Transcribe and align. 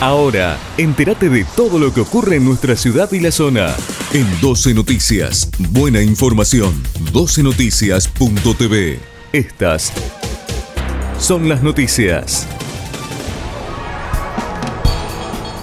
Ahora, 0.00 0.58
entérate 0.76 1.30
de 1.30 1.46
todo 1.56 1.78
lo 1.78 1.94
que 1.94 2.02
ocurre 2.02 2.36
en 2.36 2.44
nuestra 2.44 2.76
ciudad 2.76 3.10
y 3.12 3.20
la 3.20 3.30
zona. 3.30 3.74
En 4.12 4.26
12 4.42 4.74
Noticias, 4.74 5.50
buena 5.70 6.02
información. 6.02 6.82
12noticias.tv. 7.12 8.98
Estas 9.32 9.92
son 11.18 11.48
las 11.48 11.62
noticias. 11.62 12.46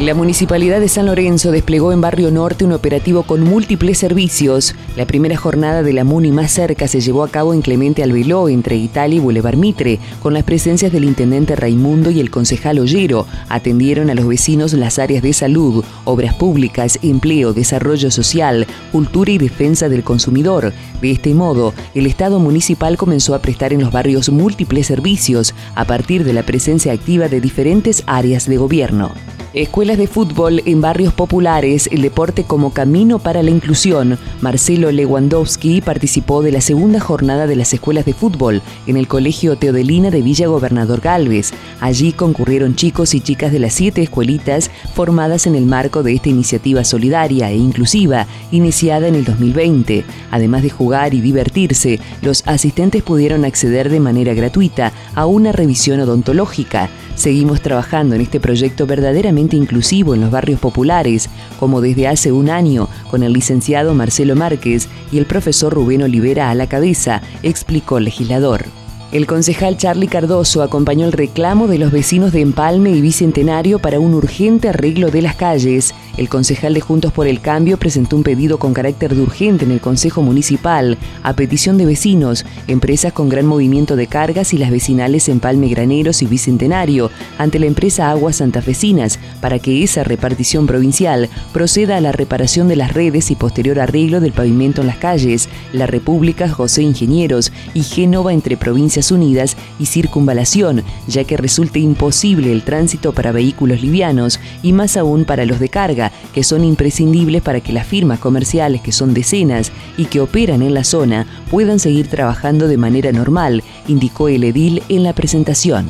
La 0.00 0.14
Municipalidad 0.14 0.78
de 0.78 0.86
San 0.86 1.06
Lorenzo 1.06 1.50
desplegó 1.50 1.90
en 1.90 2.00
Barrio 2.00 2.30
Norte 2.30 2.64
un 2.64 2.72
operativo 2.72 3.24
con 3.24 3.40
múltiples 3.40 3.98
servicios. 3.98 4.76
La 4.94 5.06
primera 5.06 5.36
jornada 5.36 5.82
de 5.82 5.92
la 5.92 6.04
MUNI 6.04 6.30
más 6.30 6.52
cerca 6.52 6.86
se 6.86 7.00
llevó 7.00 7.24
a 7.24 7.28
cabo 7.28 7.52
en 7.52 7.62
Clemente 7.62 8.04
Albeló, 8.04 8.48
entre 8.48 8.76
Italia 8.76 9.16
y 9.16 9.18
Boulevard 9.18 9.56
Mitre, 9.56 9.98
con 10.22 10.34
las 10.34 10.44
presencias 10.44 10.92
del 10.92 11.02
intendente 11.02 11.56
Raimundo 11.56 12.12
y 12.12 12.20
el 12.20 12.30
concejal 12.30 12.78
Ollero. 12.78 13.26
Atendieron 13.48 14.08
a 14.08 14.14
los 14.14 14.28
vecinos 14.28 14.72
las 14.72 15.00
áreas 15.00 15.20
de 15.20 15.32
salud, 15.32 15.84
obras 16.04 16.36
públicas, 16.36 17.00
empleo, 17.02 17.52
desarrollo 17.52 18.12
social, 18.12 18.68
cultura 18.92 19.32
y 19.32 19.38
defensa 19.38 19.88
del 19.88 20.04
consumidor. 20.04 20.72
De 21.02 21.10
este 21.10 21.34
modo, 21.34 21.74
el 21.96 22.06
Estado 22.06 22.38
municipal 22.38 22.96
comenzó 22.96 23.34
a 23.34 23.40
prestar 23.40 23.72
en 23.72 23.80
los 23.80 23.90
barrios 23.90 24.28
múltiples 24.28 24.86
servicios 24.86 25.56
a 25.74 25.84
partir 25.86 26.22
de 26.22 26.34
la 26.34 26.44
presencia 26.44 26.92
activa 26.92 27.28
de 27.28 27.40
diferentes 27.40 28.04
áreas 28.06 28.46
de 28.46 28.58
gobierno. 28.58 29.10
Escuelas 29.58 29.98
de 29.98 30.06
fútbol 30.06 30.62
en 30.66 30.80
barrios 30.80 31.12
populares, 31.12 31.88
el 31.90 32.02
deporte 32.02 32.44
como 32.44 32.72
camino 32.72 33.18
para 33.18 33.42
la 33.42 33.50
inclusión. 33.50 34.16
Marcelo 34.40 34.92
Lewandowski 34.92 35.80
participó 35.80 36.44
de 36.44 36.52
la 36.52 36.60
segunda 36.60 37.00
jornada 37.00 37.48
de 37.48 37.56
las 37.56 37.74
escuelas 37.74 38.04
de 38.04 38.14
fútbol 38.14 38.62
en 38.86 38.96
el 38.96 39.08
Colegio 39.08 39.56
Teodelina 39.56 40.12
de 40.12 40.22
Villa 40.22 40.46
Gobernador 40.46 41.00
Galvez. 41.00 41.50
Allí 41.80 42.12
concurrieron 42.12 42.76
chicos 42.76 43.14
y 43.14 43.20
chicas 43.20 43.50
de 43.50 43.58
las 43.58 43.74
siete 43.74 44.00
escuelitas 44.00 44.70
formadas 44.94 45.48
en 45.48 45.56
el 45.56 45.66
marco 45.66 46.04
de 46.04 46.14
esta 46.14 46.28
iniciativa 46.28 46.84
solidaria 46.84 47.50
e 47.50 47.56
inclusiva 47.56 48.28
iniciada 48.52 49.08
en 49.08 49.16
el 49.16 49.24
2020. 49.24 50.04
Además 50.30 50.62
de 50.62 50.70
jugar 50.70 51.14
y 51.14 51.20
divertirse, 51.20 51.98
los 52.22 52.46
asistentes 52.46 53.02
pudieron 53.02 53.44
acceder 53.44 53.90
de 53.90 53.98
manera 53.98 54.34
gratuita 54.34 54.92
a 55.16 55.26
una 55.26 55.50
revisión 55.50 55.98
odontológica. 55.98 56.90
Seguimos 57.16 57.60
trabajando 57.60 58.14
en 58.14 58.20
este 58.20 58.38
proyecto 58.38 58.86
verdaderamente 58.86 59.47
inclusivo 59.56 60.14
en 60.14 60.20
los 60.20 60.30
barrios 60.30 60.60
populares, 60.60 61.28
como 61.58 61.80
desde 61.80 62.08
hace 62.08 62.32
un 62.32 62.50
año, 62.50 62.88
con 63.10 63.22
el 63.22 63.32
licenciado 63.32 63.94
Marcelo 63.94 64.36
Márquez 64.36 64.88
y 65.12 65.18
el 65.18 65.26
profesor 65.26 65.72
Rubén 65.72 66.02
Olivera 66.02 66.50
a 66.50 66.54
la 66.54 66.66
cabeza, 66.66 67.22
explicó 67.42 67.98
el 67.98 68.04
legislador. 68.04 68.66
El 69.10 69.26
concejal 69.26 69.78
Charlie 69.78 70.06
Cardoso 70.06 70.62
acompañó 70.62 71.06
el 71.06 71.12
reclamo 71.12 71.66
de 71.66 71.78
los 71.78 71.90
vecinos 71.90 72.30
de 72.30 72.42
Empalme 72.42 72.90
y 72.90 73.00
Bicentenario 73.00 73.78
para 73.78 74.00
un 74.00 74.12
urgente 74.12 74.68
arreglo 74.68 75.10
de 75.10 75.22
las 75.22 75.34
calles. 75.34 75.94
El 76.18 76.28
concejal 76.28 76.74
de 76.74 76.82
Juntos 76.82 77.10
por 77.10 77.26
el 77.26 77.40
Cambio 77.40 77.78
presentó 77.78 78.16
un 78.16 78.22
pedido 78.22 78.58
con 78.58 78.74
carácter 78.74 79.14
de 79.14 79.22
urgente 79.22 79.64
en 79.64 79.70
el 79.70 79.80
Consejo 79.80 80.20
Municipal 80.20 80.98
a 81.22 81.32
petición 81.32 81.78
de 81.78 81.86
vecinos, 81.86 82.44
empresas 82.66 83.14
con 83.14 83.30
gran 83.30 83.46
movimiento 83.46 83.96
de 83.96 84.08
cargas 84.08 84.52
y 84.52 84.58
las 84.58 84.70
vecinales 84.70 85.30
Empalme 85.30 85.68
Graneros 85.68 86.20
y 86.20 86.26
Bicentenario 86.26 87.10
ante 87.38 87.58
la 87.58 87.66
empresa 87.66 88.10
Aguas 88.10 88.36
Santafesinas 88.36 89.18
para 89.40 89.58
que 89.58 89.84
esa 89.84 90.04
repartición 90.04 90.66
provincial 90.66 91.30
proceda 91.54 91.96
a 91.96 92.02
la 92.02 92.12
reparación 92.12 92.68
de 92.68 92.76
las 92.76 92.92
redes 92.92 93.30
y 93.30 93.36
posterior 93.36 93.80
arreglo 93.80 94.20
del 94.20 94.32
pavimento 94.32 94.82
en 94.82 94.88
las 94.88 94.98
calles, 94.98 95.48
La 95.72 95.86
República, 95.86 96.50
José 96.50 96.82
Ingenieros 96.82 97.52
y 97.72 97.84
Génova 97.84 98.34
entre 98.34 98.58
provincias 98.58 98.97
Unidas 99.10 99.56
y 99.78 99.86
circunvalación, 99.86 100.82
ya 101.06 101.24
que 101.24 101.36
resulta 101.36 101.78
imposible 101.78 102.52
el 102.52 102.62
tránsito 102.62 103.12
para 103.12 103.32
vehículos 103.32 103.80
livianos 103.80 104.40
y 104.62 104.72
más 104.72 104.96
aún 104.96 105.24
para 105.24 105.44
los 105.44 105.60
de 105.60 105.68
carga, 105.68 106.12
que 106.34 106.44
son 106.44 106.64
imprescindibles 106.64 107.42
para 107.42 107.60
que 107.60 107.72
las 107.72 107.86
firmas 107.86 108.18
comerciales, 108.18 108.80
que 108.80 108.92
son 108.92 109.14
decenas 109.14 109.72
y 109.96 110.06
que 110.06 110.20
operan 110.20 110.62
en 110.62 110.74
la 110.74 110.84
zona, 110.84 111.26
puedan 111.50 111.78
seguir 111.78 112.08
trabajando 112.08 112.68
de 112.68 112.76
manera 112.76 113.12
normal, 113.12 113.62
indicó 113.86 114.28
el 114.28 114.44
edil 114.44 114.82
en 114.88 115.02
la 115.02 115.12
presentación. 115.12 115.86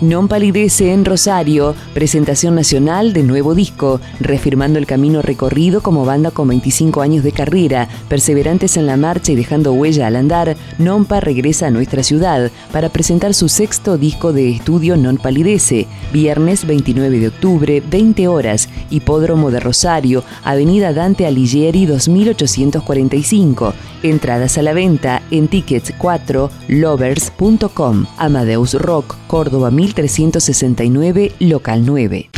Non 0.00 0.32
palidece 0.32 0.96
en 0.96 1.04
Rosario, 1.04 1.76
presentación 1.92 2.54
nacional 2.54 3.12
de 3.12 3.22
nuevo 3.22 3.54
disco, 3.54 4.00
reafirmando 4.18 4.78
el 4.78 4.86
camino 4.86 5.20
recorrido 5.20 5.82
como 5.82 6.06
banda 6.06 6.30
con 6.30 6.48
25 6.48 7.02
años 7.02 7.22
de 7.22 7.32
carrera, 7.32 7.86
perseverantes 8.08 8.78
en 8.78 8.86
la 8.86 8.96
marcha 8.96 9.32
y 9.32 9.36
dejando 9.36 9.74
huella 9.74 10.06
al 10.06 10.16
andar, 10.16 10.56
Nonpa 10.78 11.20
regresa 11.20 11.66
a 11.66 11.70
nuestra 11.70 12.02
ciudad 12.02 12.50
para 12.72 12.88
presentar 12.88 13.34
su 13.34 13.50
sexto 13.50 13.98
disco 13.98 14.32
de 14.32 14.48
estudio 14.48 14.96
Non 14.96 15.18
Palidece, 15.18 15.86
viernes 16.14 16.66
29 16.66 17.20
de 17.20 17.28
octubre, 17.28 17.82
20 17.84 18.26
horas, 18.26 18.70
Hipódromo 18.88 19.50
de 19.50 19.60
Rosario, 19.60 20.24
Avenida 20.44 20.94
Dante 20.94 21.26
Alighieri 21.26 21.84
2845. 21.84 23.74
Entradas 24.02 24.56
a 24.56 24.62
la 24.62 24.72
venta 24.72 25.20
en 25.30 25.50
tickets4lovers.com. 25.50 28.06
Amadeus 28.16 28.72
Rock, 28.80 29.18
Córdoba 29.26 29.70
1369, 29.96 31.32
local 31.40 31.84
9. 31.84 32.30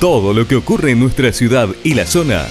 Todo 0.00 0.32
lo 0.32 0.46
que 0.46 0.56
ocurre 0.56 0.92
en 0.92 1.00
nuestra 1.00 1.32
ciudad 1.32 1.68
y 1.82 1.94
la 1.94 2.06
zona. 2.06 2.46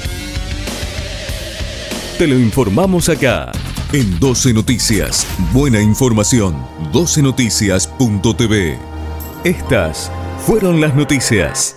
Te 2.17 2.27
lo 2.27 2.37
informamos 2.37 3.07
acá. 3.09 3.51
En 3.93 4.19
12 4.19 4.53
Noticias. 4.53 5.25
Buena 5.53 5.81
información. 5.81 6.57
12noticias.tv. 6.91 8.77
Estas 9.45 10.11
fueron 10.45 10.81
las 10.81 10.93
noticias. 10.93 11.76